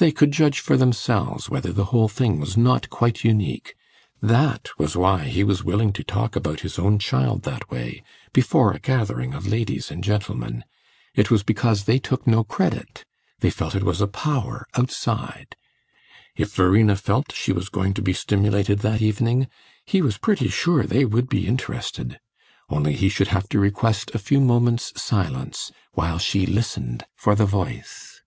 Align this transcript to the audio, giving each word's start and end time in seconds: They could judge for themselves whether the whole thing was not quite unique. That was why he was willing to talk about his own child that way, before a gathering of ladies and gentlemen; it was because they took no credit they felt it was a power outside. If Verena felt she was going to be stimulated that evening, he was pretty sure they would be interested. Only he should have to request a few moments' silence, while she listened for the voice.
They 0.00 0.10
could 0.10 0.32
judge 0.32 0.58
for 0.58 0.76
themselves 0.76 1.48
whether 1.48 1.72
the 1.72 1.84
whole 1.94 2.08
thing 2.08 2.40
was 2.40 2.56
not 2.56 2.90
quite 2.90 3.22
unique. 3.22 3.76
That 4.20 4.68
was 4.78 4.96
why 4.96 5.22
he 5.28 5.44
was 5.44 5.62
willing 5.62 5.92
to 5.92 6.02
talk 6.02 6.34
about 6.34 6.62
his 6.62 6.76
own 6.76 6.98
child 6.98 7.42
that 7.44 7.70
way, 7.70 8.02
before 8.32 8.72
a 8.72 8.80
gathering 8.80 9.32
of 9.32 9.46
ladies 9.46 9.88
and 9.92 10.02
gentlemen; 10.02 10.64
it 11.14 11.30
was 11.30 11.44
because 11.44 11.84
they 11.84 12.00
took 12.00 12.26
no 12.26 12.42
credit 12.42 13.04
they 13.38 13.50
felt 13.50 13.76
it 13.76 13.84
was 13.84 14.00
a 14.00 14.08
power 14.08 14.66
outside. 14.74 15.54
If 16.34 16.52
Verena 16.52 16.96
felt 16.96 17.30
she 17.32 17.52
was 17.52 17.68
going 17.68 17.94
to 17.94 18.02
be 18.02 18.12
stimulated 18.12 18.80
that 18.80 19.00
evening, 19.00 19.46
he 19.84 20.02
was 20.02 20.18
pretty 20.18 20.48
sure 20.48 20.82
they 20.82 21.04
would 21.04 21.28
be 21.28 21.46
interested. 21.46 22.18
Only 22.68 22.94
he 22.94 23.08
should 23.08 23.28
have 23.28 23.48
to 23.50 23.60
request 23.60 24.10
a 24.14 24.18
few 24.18 24.40
moments' 24.40 24.92
silence, 25.00 25.70
while 25.92 26.18
she 26.18 26.44
listened 26.44 27.04
for 27.14 27.36
the 27.36 27.46
voice. 27.46 28.20